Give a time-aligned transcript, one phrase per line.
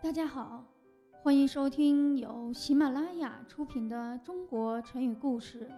[0.00, 0.64] 大家好，
[1.24, 5.68] 欢迎收听由喜马拉雅出品的《中国成语故事》，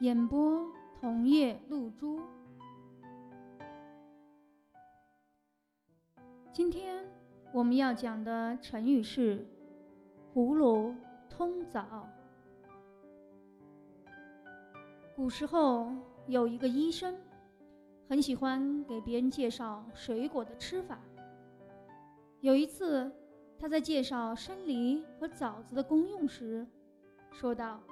[0.00, 0.66] 演播
[1.00, 2.20] 桐叶露珠。
[6.52, 7.08] 今天
[7.52, 9.46] 我们要讲的成语是
[10.34, 10.92] “葫芦
[11.30, 12.08] 通枣”。
[15.14, 15.92] 古时候
[16.26, 17.16] 有一个医生，
[18.08, 20.98] 很喜欢给别人介绍水果的吃法。
[22.44, 23.10] 有一次，
[23.58, 26.66] 他在介绍生梨和枣子的功用时，
[27.30, 27.82] 说道：“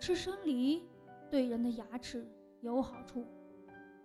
[0.00, 0.82] 吃生梨
[1.30, 2.26] 对人的牙齿
[2.62, 3.26] 有好处，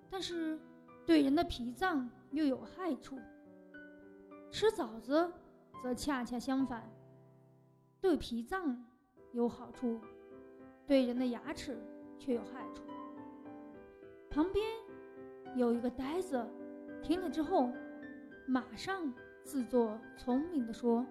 [0.10, 0.60] 但是
[1.06, 3.16] 对人的脾脏又有害处；
[4.52, 5.32] 吃枣子
[5.82, 6.84] 则恰恰相反，
[8.02, 8.86] 对脾脏
[9.32, 9.98] 有好处，
[10.86, 11.82] 对人的牙齿
[12.20, 12.84] 却有害处。”
[14.30, 14.66] 旁边
[15.56, 16.46] 有一个呆子，
[17.02, 17.72] 听了之后。
[18.48, 19.12] 马上
[19.44, 21.04] 自作聪明地说：“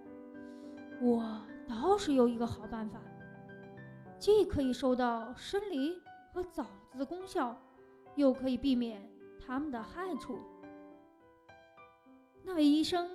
[1.03, 3.01] 我倒是有一个好办法，
[4.19, 6.01] 既可以收到生梨
[6.33, 7.61] 和枣子的功效，
[8.15, 9.03] 又可以避免
[9.45, 10.39] 它们的害处。”
[12.45, 13.11] 那位医生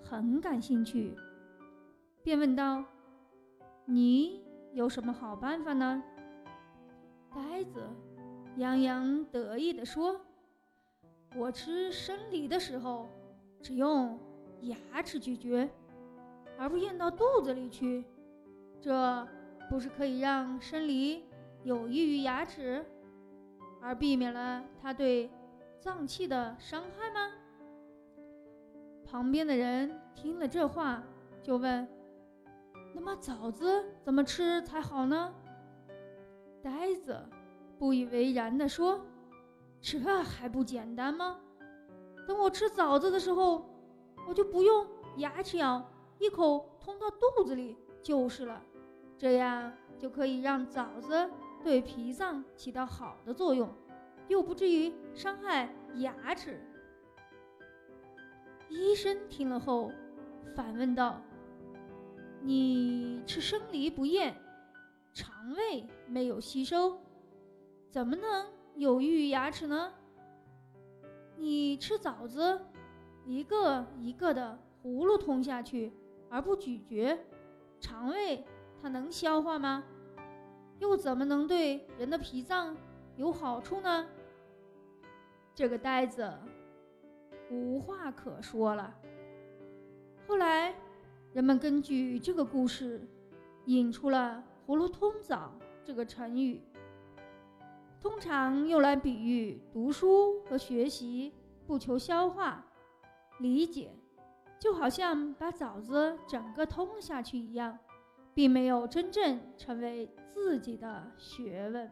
[0.00, 1.16] 很感兴趣，
[2.22, 2.84] 便问道
[3.86, 6.00] ：“你有什么好办法呢？”
[7.34, 7.82] 呆子
[8.56, 10.20] 洋洋得意地说
[11.34, 13.08] ：“我吃生梨的时候。”
[13.64, 14.18] 只用
[14.60, 15.66] 牙齿咀嚼，
[16.58, 18.04] 而不咽到肚子里去，
[18.78, 19.26] 这
[19.70, 21.24] 不是可以让生梨
[21.62, 22.84] 有益于牙齿，
[23.80, 25.30] 而避免了它对
[25.80, 27.32] 脏器的伤害吗？
[29.06, 31.02] 旁边的人听了这话，
[31.42, 31.88] 就问
[32.94, 35.34] ：“那么枣子怎么吃才好呢？”
[36.62, 37.18] 呆子
[37.78, 39.00] 不以为然地说
[39.80, 41.40] ：“这还不简单吗？”
[42.26, 43.64] 等我吃枣子的时候，
[44.26, 44.86] 我就不用
[45.18, 45.82] 牙齿咬，
[46.18, 48.62] 一口通到肚子里就是了。
[49.16, 51.30] 这样就可以让枣子
[51.62, 53.68] 对脾脏起到好的作用，
[54.28, 56.60] 又不至于伤害牙齿。
[58.68, 59.92] 医生听了后
[60.54, 61.20] 反问道
[62.42, 64.34] ：“你吃生梨不咽，
[65.12, 66.98] 肠胃没有吸收，
[67.90, 69.92] 怎么能有益于牙齿呢？”
[71.36, 72.60] 你吃枣子，
[73.24, 75.92] 一个一个的葫芦吞下去，
[76.28, 77.18] 而不咀嚼，
[77.80, 78.44] 肠胃
[78.80, 79.84] 它能消化吗？
[80.78, 82.76] 又怎么能对人的脾脏
[83.16, 84.06] 有好处呢？
[85.54, 86.32] 这个呆子
[87.50, 88.94] 无话可说了。
[90.26, 90.74] 后来，
[91.32, 93.06] 人们根据这个故事，
[93.66, 95.52] 引出了“葫芦吞枣”
[95.84, 96.60] 这个成语。
[98.04, 101.32] 通常用来比喻读书和学习
[101.66, 102.62] 不求消化、
[103.40, 103.90] 理解，
[104.58, 107.78] 就好像把枣子整个吞下去一样，
[108.34, 111.90] 并没有真正成为自己的学问。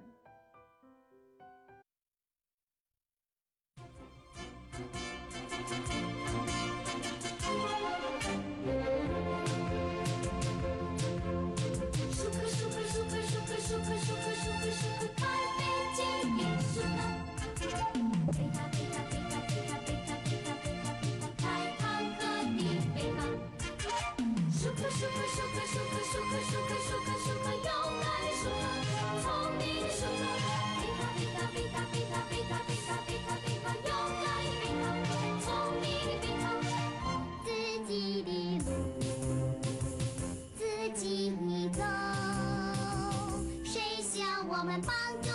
[26.33, 26.41] 勇
[28.01, 28.57] 敢的树克，
[29.23, 29.25] 聪
[29.59, 30.23] 明的数克，
[30.81, 35.13] 贝塔贝塔贝塔贝塔贝塔贝塔贝塔贝塔，勇敢的贝，
[35.45, 35.47] 聪
[35.81, 36.45] 明的贝塔，
[37.45, 37.47] 自
[37.87, 38.29] 己的
[38.65, 38.67] 路
[40.57, 40.61] 自
[40.99, 41.01] 己
[41.69, 41.79] 走，
[43.65, 44.91] 谁向我们帮
[45.23, 45.29] 助？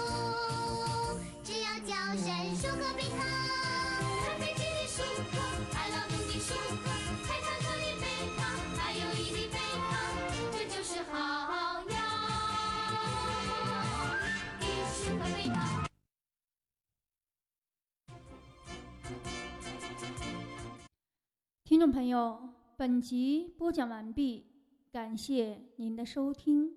[21.68, 22.40] 听众朋友，
[22.78, 24.46] 本集播讲完毕，
[24.90, 26.72] 感谢您的收听。